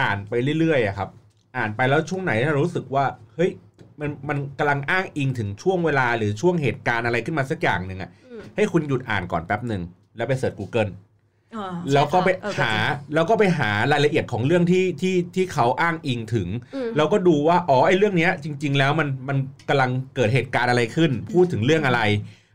[0.00, 1.08] อ่านไปเรื่อยๆอะครับ
[1.56, 3.50] อ่านไปแล้วช่วงไหนถ้าเรารู้สึกว่า เฮ้ย
[4.00, 9.82] มันมันกำลังอ้างอิงถึงช่วงเวลาหรือช่วงเหตุการณ์อะไรขึ้นมาสักอย่างหนึ่งอะอืมให้คุณหยุดอ่านก่อนแป๊บหนึ่ง
[10.16, 10.90] แล้วไปเสิร์ช Google
[11.56, 12.72] อ่าแล้วก็ไปเออก็จริงหา
[13.14, 22.00] แล้วก็ไปหารายละเอียดของเรื่องที่ที่ที่เขาอ้างอิงถึงอืมเราก็ดูว่าอ๋อไอ้เรื่องเนี้ย จริง ๆ แล้วมันมันกำลังเกิดเหตุการณ์อะไรขึ้น พูดถึงเรื่องอะไร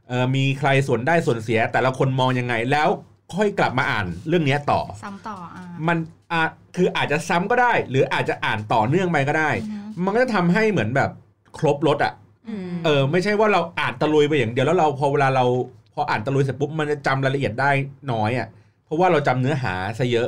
[0.08, 2.90] เออมีใครส่วนได้ส่วนเสีย แต่ละคนมองยังไงแล้ว
[3.36, 5.98] ค่อยกลับมาอ่านเรื่องเนี้ยต่อ ซ้ำต่ออ่ามัน
[6.32, 6.42] อะ
[6.76, 11.10] คืออาจจะซ้ำก็ได้ หรืออาจจะอ่านต่อเนื่องไปก็ได้อือฮึมันก็จะทำให้เหมือนแบบ
[11.58, 12.14] ครบรถอะ
[12.48, 15.46] อืมเออไม่ใช่ว่าเราอ่านตะลุยไปอย่างเดียวแล้วเราพอเวลาเรา
[15.94, 17.72] พออ่านตะลุยเสร็จปุ๊บมันจะจำรายละเอียดได้
[18.12, 18.48] น้อยอะ
[18.86, 20.28] เพราะว่าเราจำเนื้อหาซะเยอะ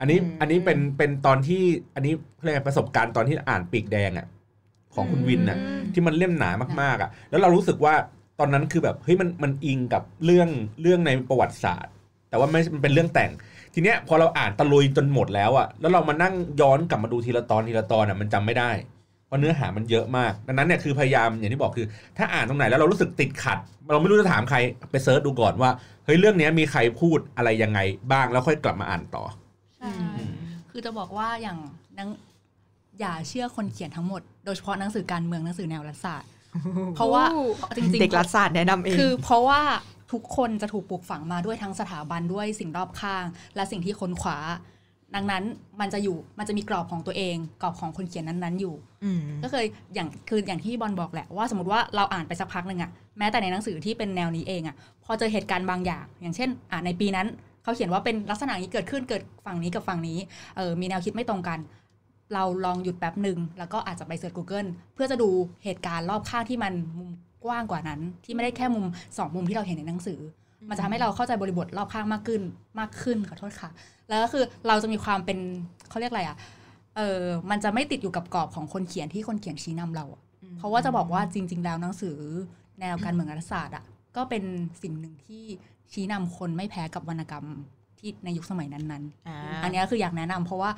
[0.00, 1.62] อันนี้อืมอันนี้เป็นเป็นตอนที่
[1.94, 4.26] อันนี้เรียกอะไรประสบการณ์ตอนที่อ่านปีกแดงอะ
[4.94, 7.94] ของคุณวินอะอืมที่มันเล่มหนามากๆอะ แล้วเรารู้สึกว่า
[8.38, 10.48] ตอนนั้นคือแบบเฮ้ยมันมันอิงกับเรื่อง
[10.82, 11.92] เรื่องในประวัติศาสตร์
[12.30, 13.30] แต่ว่าไม่มันเป็นเรื่องแต่ง
[13.74, 18.70] ทีเนี้ยพอเราอ่านตะลุยจนหมดแล้วอะแล้วเรามานั่งย้อนกลับมาดูทีละตอนทีละตอนอะมันจำไม่ได้
[19.30, 21.86] เพราะเนื้อหามันเยอะมาก ดังนั้นเนี่ยคือพยายามอย่างที่บอกคือ
[22.18, 23.58] ถ้าอ่านตรงไหนแล้วเรารู้สึกติดขัด
[23.92, 24.58] เราไม่รู้จะถามใคร
[24.90, 25.70] ไปเซิร์ชดูก่อนว่า
[26.04, 27.80] เฮ้ยเรื่องเนี้ยมีใครพูดอะไรยังไง
[28.12, 29.24] บ้างแล้วค่อยกลับมาอ่านต่อ
[29.78, 29.92] ใช่
[30.70, 31.58] คือจะบอกว่าอย่าง
[31.96, 32.08] หนัง
[33.00, 36.30] อย่าเชื่อคนเขียนทั้งหมดโดยเฉพาะหนังสือการเมืองหนังสือแนวรัฐศาสตร์
[36.96, 37.24] เพราะว่า
[37.76, 39.60] จริงๆเด็กรัฐศาสตร์แนะนำเองคือเพราะว่า
[40.12, 43.24] ทุกคนจะถูกปลูกฝังมาด้วยทั้งสถาบันด้วยสิ่งรอบข้าง
[43.56, 44.38] และสิ่งที่ค้นคว้า
[45.14, 45.42] ดังนั้น
[45.80, 48.74] มันจะอยู่มันจะมีกรอบของตัวเอง กรอบของคนเขียนนั้นๆอยู่
[49.22, 57.26] มก็เคยอย่างคืออย่างที่บอลบอกแหละว่า สมมติว่าเราอ่านไปสักพักหนึ่งอะแม้แต่ในหนังสือที่เป็นแนวนี้เองอะพอเจอเหตุการณ์บางอย่าง อย่างเช่น อ่าในปีนั้น
[57.62, 60.18] เขาเขียนว่าเป็นลักษณะนี้เกิดขึ้นเกิดฝั่งนี้กับฝั่งนี้
[60.56, 61.58] เออมีแนวคิดไม่ตรงกัน
[62.34, 65.28] เราลองหยุดแป๊บหนึ่งแล้วก็อาจจะไปเสิร์ช Google เพื่อจะดู
[65.64, 67.10] เหตุการณ์รอบข้างที่มันมุม
[67.44, 68.84] กว้างกว่านั้น ที่ไม่ได้แค่มุม
[69.18, 70.20] สองมุมที่เราเห็นในหนังสือ
[70.68, 72.42] มันจะทำให้เราเข้าใจบริบทรอบข้างมากขึ้น
[72.80, 73.70] มากขึ้นขอโทษค่ะ
[74.08, 75.38] แล้วก็คือเราจะมีความเป็น
[75.88, 76.36] เขาเรียกอะไรอะ
[76.96, 80.22] เออมันจะไม่ติดอยู่กับกรอบของคนเขียนที่คนเขียนชี้นำเราอะ
[80.58, 82.16] เพราะว่าจะบอกว่าจริง ๆ แล้วหนังสือ
[82.80, 83.84] แนวการเมืองรัฐศาสตร์อะ
[84.16, 84.44] ก็เป็น
[84.82, 85.44] สิ่งหนึ่งที่
[85.92, 87.46] ชี้นำคนไม่แพ้กับวรรณกรรม
[88.00, 90.70] ที่ในยุคสมัยนั้นๆอ่าอันเนี้ยคืออยากแนะนำเพราะว่า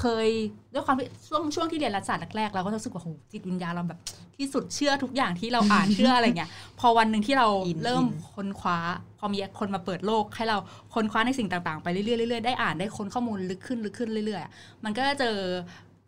[0.00, 0.28] เคย
[0.72, 4.00] ด้วยความที่ช่วงช่วงที่เรียนรัฐศาสตร์แรกๆเราก็จะรู้สึกว่าโหจิตวิญญาณเราแบบ
[4.36, 8.78] ที่สุดเชื่อทุกอย่างที่เราอ่านเชื่ออะไรเงี้ยพอวันหนึ่งที่เราอินเริ่มอินค้นคว้า
[9.18, 10.58] พอมีคนมาเปิดโลก ให้เรา
[10.94, 14.52] ค้นคว้าในสิ่งต่างๆ ไปเรื่อยๆเรื่อยๆได้อ่านได้ค้นข้อมูลลึกขึ้นลึกขึ้นเรื่อยๆอะ
[14.84, 15.36] มันก็จะเจอ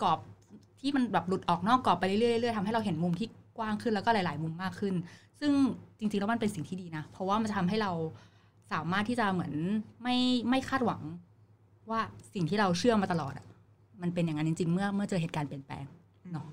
[0.03, 0.19] กรอบ
[0.81, 3.29] ที่มันแบบหลุดออกนอกกรอบไปเรื่อยๆเรื่อยๆทำให้เราเห็นมุมที่
[3.59, 4.95] กว้างขึ้นแล้วก็หลาย ๆ มุมมากขึ้น
[5.41, 5.53] ซึ่ง
[5.99, 7.93] จริงๆแล้วมันเป็นสิ่งที่ดีนะ เพราะว่ามันจะทำให้เรา
[8.73, 9.53] สามารถที่จะเหมือน
[10.03, 10.17] ไม่
[10.49, 11.03] ไม่คาดหวัง
[11.91, 12.01] ว่า
[12.35, 13.47] สิ่งที่เราเชื่อมาตลอดอะ
[14.03, 15.85] มันเป็นอย่างนั้นจริง ๆ เมื่อเมื่อเจอเหตุการณ์เปลี่ยนแปลง
[16.33, 16.47] เนาะ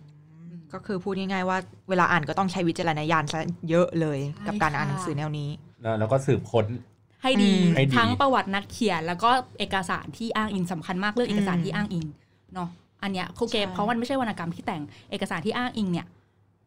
[0.74, 1.58] ก็คือพูดง่ายๆว่า
[1.90, 5.50] เวลาอ่านก็ต้องใช้วิจารณญาณซะเยอะเลยใช่กับการอ่านค่ะหนังสือแนวนี้
[5.82, 6.66] แล้วแล้วก็สืบค้น
[7.22, 12.06] ให้ดีอืมให้ดีทั้งประวัตินักเขียน แล้วก็เอกสารที่อ้างอิงสำคัญมากเรื่องเอกสารอืมที่อ้างอิง
[12.54, 12.70] เนาะ
[13.04, 16.06] อันเนี้ยครูเกมใช่เพราะมันไม่ใช่วรรณกรรมที่แต่งเอกสารที่อ้างอิงเนี่ย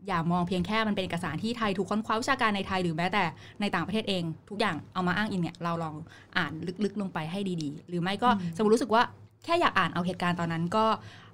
[0.08, 3.24] อย่ามองเพียงแค่มันเป็นเอกสารที่ไทยถูกค้นคว้าวิชาการในไทยหรือแม้แต่
[3.60, 5.94] ในต่างประเทศเอง ทุกอย่างเอามาอ้างอิงเนี่ยเราลอง
[6.36, 6.52] อ่าน
[6.84, 9.02] ลึกๆลงไปให้ดีๆ หรือไม่ก็สมมติรู้สึกว่า
[9.44, 10.84] แค่อยากอ่านเอาเหตุการณ์ตอนนั้นก็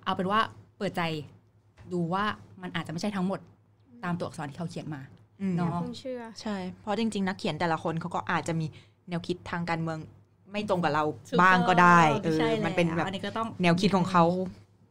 [0.04, 0.40] เอาเป็นว่า
[0.78, 1.02] เปิดใจ
[1.92, 2.24] ดูว่า
[2.62, 3.40] มันอาจจะไม่ใช่ทั้งหมด
[4.04, 5.00] ตามตัวอักษรที่เขาเขียนมา
[5.40, 8.66] อืมเนาะคุณเชื่อใช่ เพราะจริง ๆ นักเขียนแต่ละคนเขาก็อาจจะมี
[9.08, 9.98] แนวคิดทางการเมือง
[10.52, 11.04] ไม่ตรงกับเรา
[11.40, 14.24] บ้างก็ได้เออใช่มันเป็นแบบอันนี้ก็ต้องแนวคิดของเขา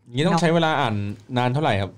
[0.06, 0.96] อย่างนี้ต้องใช้เวลาอ่าน
[1.38, 1.92] นานเท่าไหร่ครับ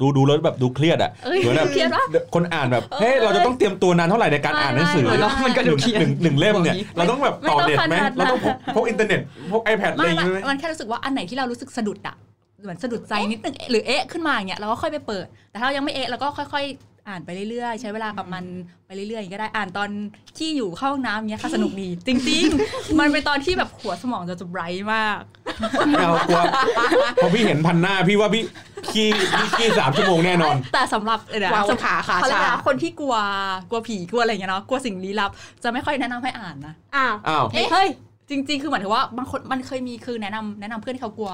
[0.00, 2.02] ดูดูแล้วแบบดูเครียดอะเอ้ยเหมือนแบบเครียดปะ
[2.34, 9.20] คนอ่านแบบเฮ้ยเราจะต้องเตรียมตัวนานเท่าไหร่ในการอ่านหนังสือไม่ไม่แล้วมันก็หดูนึ่งเครียดหนึ่งหนึ่งเล่มเนี่ยบอกงี้เราต้องแบบต่อเน็ตไหมไม่ต้องขนาดนั้นเราต้องพกพกอินเทอร์เน็ต
[9.52, 12.16] พก iPad อะไรไม่อย่างไม่เงี้ยไหมมันแค่รู้สึกว่าอันไหนที่เรารู้สึกสะดุดอะ
[12.64, 18.44] เหมือนสะดุดใจนิดนึงหรือเอ๊ะขึ้นมาอย่างเงี้ยเราก็ค่อยไปเปิด แต่ถ้าเรายังไม่เอ๊ะเราก็ค่อย ๆ อ่านไปเรื่อยๆ ใช้เวลากับมัน
[18.86, 19.88] ไปเรื่อยๆอย่างงี้ก็ได้อ่านตอน
[20.38, 25.20] ที่อยู่เข้าห้องน้ำเงี้ยค่ะสนุกดีจริงๆ มันเป็นตอนที่แบบหัวสมองจะจะไบรท์มาก
[25.88, 26.40] ไม่เอากลัว
[27.22, 28.44] พอพี่เห็นพันหน้าพี่ว่าพี่
[28.92, 33.16] ขี้พี่ขี้สามชั่วโมงแน่นอน แต่สำหรับเออวางสำขาขาเขาเรียกชาว่าคนที่กลัว
[33.70, 35.30] กลัวผีกลัวอะไรอย่างเงี้ยเนาะกลัวสิ่งลี้ลับ
[35.62, 37.88] จะไม่ค่อยแนะนำให้อ่านนะอ้าวอ้าวเอ๊ะเฮ้ย
[38.30, 41.32] จริง ๆ คือหมายถึงว่าบางคนมันเคยมีคือแนะนำแนะนำเพื่อนที่เขากลัว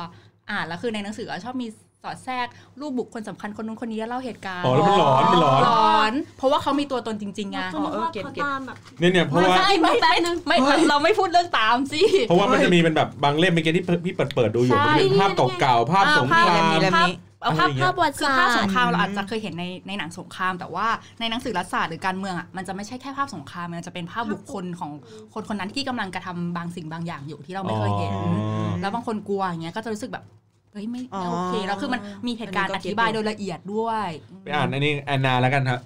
[0.51, 1.67] อ่านแล้วคือในหนังสือชอบมี
[2.03, 2.47] สอดแทรก
[2.81, 10.57] รูปบุคคลสำคัญคนนู้นคนนี้เล่าเหตุการณ์อ๋อแล้วมันหลอนมันหลอนหลอน เพราะว่าเขามีตัวตนจริงๆไงจนว่าเก็บเขาเก็บตามแบบเนี่ยเนี่ยเพราะไม่ว่าใช่ไม่แป๊ไม่บนึงไม่
[10.89, 20.87] เราไม่พูดเรื่องตามสิเพราะว่ามันจะมีเป็นแบบบางเล่มเมื่อกี้ที่พี่เปิดเปิดดูอยู่ใช่มันเป็นภาพเก่าๆภาพสงครามมีเล่มภาพนี้เอาภาพอะไรอย่างเงี้ยภาพประวัติคือศาสตภาพร์สงครามอืมเราอาจจะเคยเห็นในในหนังสงคราม แต่ว่า
[21.21, 24.91] ในหนังสือรัฐศาสตร์หรือการเมืองอะมันจะไม่ใช่แค่ภาพสงครามมันจะเป็นภาพบุคคลของ
[25.35, 30.25] คนคนนั้นที่กำลังกระทำบางสิ่งบางอย่างอยู่ที่เราไม่เคยเห็นอ๋อแล้วบางคนกลัวอย่างเงี้ยก็จะรู้สึกแบบ
[30.73, 34.09] เฮ้ยไม่อ๋อไม่โอเคแล้วคือมันมีเหตุการณ์อัอนนี้ก็เก็ตธิบายโดยละเอียดด้วย
[34.43, 35.81] ไปอ่านอันนี้แอนนาแล้วกันครับ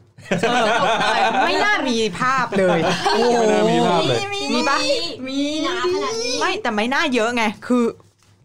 [1.43, 2.81] ไม่น่ามีภาพเลย
[3.15, 4.21] โอ้โหไม่น่ามีภาพเลย
[4.53, 4.77] มีปะ
[5.29, 7.85] มีหนาขนาดนี้ไม่แต่ไม่น่าเยอะไงคือ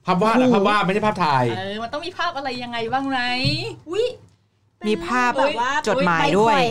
[0.06, 3.20] ภาพวาดอะภาพวาดไม่ใช่ภาพถ่ายเออมันต้องมีภาพอะไรยังไงบ้างไหม
[3.90, 4.06] อุ้ย
[4.88, 6.62] มีภาพแบบว่าจดหมายด้วย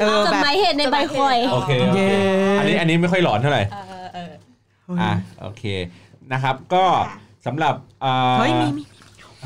[0.00, 2.10] เออจดแบบหมายเหตุในใบคอยโอเคโอเคเย้
[2.58, 4.32] อันนี้อันนี้ไม่ค่อยหลอนเท่าไหร่เออเออ
[5.00, 5.62] อะโอเค
[6.32, 6.84] นะครับ ก็
[7.46, 8.82] สำหรับอ่าเฮ้ยมีมี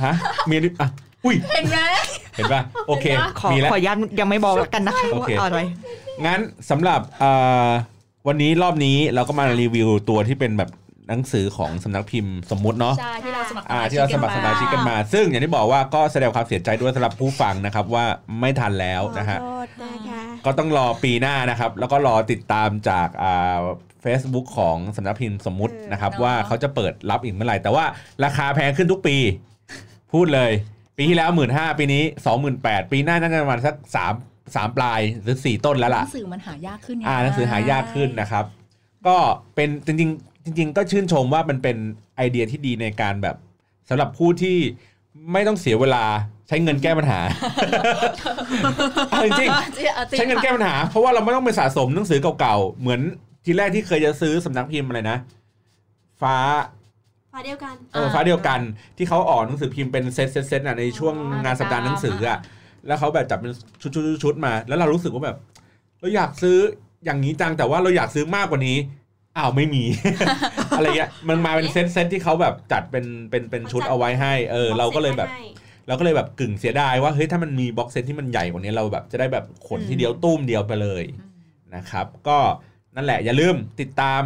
[0.04, 0.14] ฮะ
[0.50, 0.88] มีดิอะ
[1.24, 1.78] อุ้ยเห็นไหม
[2.36, 3.06] เห็นป่ะโอเค
[3.40, 5.64] ขอมีแล้วขอยันยังไม่บอกแล้วกันนะคะโอเคว่าเอาไว้
[6.26, 7.70] งั้นสำหรับอ่า
[8.28, 10.70] วันนี้รอบนี้เราก็มารีวิวตัวที่เป็นแบบ
[11.08, 18.04] หนังสือของสำนักพิมพ์สมมุติเนาะใช่ที่เราสมัครอ่าที่เราสมัครสมาชิกกันมา ซึ่งอย่างที่บอกว่าก็แสดงความเสียใจด้วยสำหรับผู้ฟังนะครับว่า
[18.40, 23.60] ไม่ทันแล้วนะฮะขอโทษนะคะก็ต้องรอปีหน้านะครับ แล้วก็รอติดตามจากอ่า
[24.04, 27.84] Facebook ของสำนักพิมพ์สมมุตินะครับว่าเขาจะเปิดรับอีกเมื่อไหร่แต่ว่า
[28.24, 29.16] ราคาแพงขึ้นทุกปี
[30.12, 30.50] พูดเลย
[30.96, 34.12] ปีที่แล้วหมื่นห้าปีนี้สองหมื่นแปดปีหน้าน่าจะประมาณสักสาม
[34.54, 38.44] สามปลายหรือสี่ต้นแล้วหล่ะนังสือมันหายากขึ้นไงอ่าหนังสือหายากขึ้นนะครับ
[39.06, 39.16] ก็
[39.54, 41.76] เป็นจริงๆจริง ๆ ก็ชื่นชมว่ามันเป็น
[42.16, 43.36] ไอเดียที่ดีในการแบบ
[43.88, 44.56] สำหรับผู้ที่
[45.32, 46.04] ไม่ต้องเสียเวลา
[46.48, 47.20] ใช้เงินแก้ปัญหา
[49.10, 53.00] เอาจริงๆใช้เงินแก้ปัญหา เพราะว่าเราไม่ต้องไปสะสมหนังสือเก่าๆ เหมือน
[53.44, 55.18] ทีแรกที่เคยจะซื้อสำนักพิมพ์อะไรนะ
[56.22, 56.36] ฟ้า
[57.32, 58.60] ฝาเดียวกันเออฟ้าเดียวกัน
[58.96, 61.14] ที่เขาออกหนังสือพิมพ์เป็นเซตเซตเซตอะในช่วง
[61.44, 62.38] งานสัปดาห์หนังสืออะ
[62.86, 65.36] แล้วเขาแบบจับเป็นชุดชุดชุดชุดมา แล้วเรารู้สึกว่าแบบ
[66.00, 66.56] เราอยากซื้อ
[67.04, 68.76] อย่างนี้จังแต่ว่าเราอยากซื้อมากกว่านี้
[69.36, 69.84] อ้าวไม่มี
[70.76, 75.28] อะไรเงี้ยมันมาเป็นเซตเซตที่เขาแบบจัดเป็นเป็นเป็นชุดเอาไว้ให้ เออ เราก็เลยแบบ
[75.86, 81.04] เราก็เลยแบบกึ่งเสียดายว่าเฮ้ยถ้ามันมี box set ที่มันใหญ่กว่านี้เราแบบจะได้แบบขนทีเดียวตุ้มเดียวไปเลย
[81.74, 82.38] นะครับ ก็
[82.96, 84.22] นั่นแหละอย่าลืมติดตาม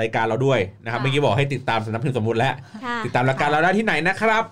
[0.00, 4.42] รายการเราด้วยนะครับค่ะเมื่อกี้บอกให้ติดตามสำนักพิมพ์สมมุติแล้วค่ะติดตามรายการเราได้ที่ไหนนะครับ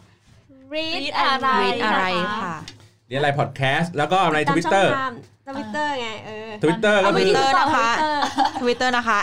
[0.75, 2.05] read read อะไร read อะไร
[2.43, 2.55] ค่ะ
[3.09, 4.93] เรียนอะไรพอดแคสต์แล้วก็ในทวิตเตอร์
[5.49, 7.91] ทวิตเตอร์ไงเออทวิตเตอร์ก็เอาไปคือติดต่อนะคะ
[8.61, 9.19] Twitter Twitter นะคะ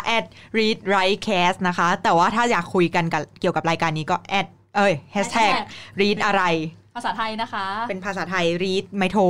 [0.57, 5.53] read write cast นะคะ แต่ว่าถ้าอยากคุยกันกับเกี่ยวกับรายการนี้ก็ add เอ้ย hashtag
[6.01, 6.43] read อะไร
[6.95, 9.23] ภาษาไทยนะคะ เป็นภาษาไทย read ไม่โทร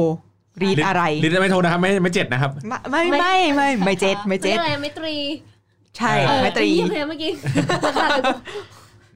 [0.62, 5.16] read อะไรลินไม่โทรนะครับไม่ไม่เจ็ดนะครับ ไม่ไม่ไม่ไม่ไม่เจ็ดไม่ไม่เจ็ดอะไรไม่ตรี
[5.98, 7.32] ใช่เออไม่ตรีเยี่ยมเลยเมื่อกี้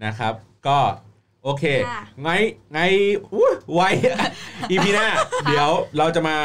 [0.03, 0.33] นะครับ
[0.67, 0.77] ก็
[1.43, 2.29] โอเคค่ะไง
[2.73, 2.79] ไง
[3.33, 3.81] อู้ไว
[4.71, 5.07] EP หน้า
[5.49, 6.37] เดี๋ยวเราจะมา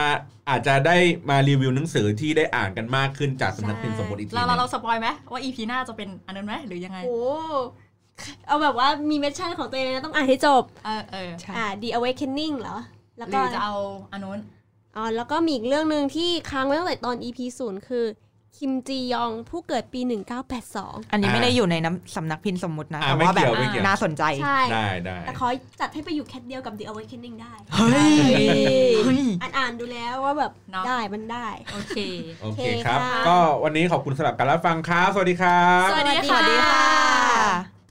[0.49, 0.97] อาจจะได้
[1.31, 7.18] มารีวิวหนังสือที่ได้อ่านกันมากขึ้นจากสำนักพิมพ์สมบูรณ์อีกทีหเรานึเรางเราสปอยไหมว่า EP หน้าจะเป็นอันนั้นไหมหรือยังไงโอ้
[8.47, 12.79] เอาแบบว่ามี mission ของตัวเองนะต้องอ่านให้จบ เออเออใช่อ่า The Awakening เหรอ
[13.18, 13.75] แล้วหก็รือจะเอา
[14.12, 14.40] อันนู้น
[14.97, 18.05] อ๋อแล้วก็มีอีกเรื่องหนึ่งที่ค้างไว้ตั้งแต่ตอน EP ศูนย์คือ
[18.59, 20.01] คิมจียองผู้เกิดปี
[20.57, 25.49] 1982 อันนี้ไม่ได้อยู่ในน้ำสำนักพิมพ์สมมุตินะอ่าแต่ไม่ว่าแบเกี่บยวไม่เกี่ยวน่าสนใจ ใช่ได้ได้แต่ขอ
[25.81, 28.14] จัดให้ไปอยู่แคทเดียวกับ The Awakening ได้ เฮ้ย
[29.05, 31.99] เฮ้ยอ่านอ่านดูแล้วว่าแบบเนาะได้มันได้ โอเค
[32.43, 37.84] โอเคโอเคครับค่ะก็วันนี้ขอบคุณสำหรับการรับฟังครับ สวัสดีครับ สวัสดีสวัสดีค่ะ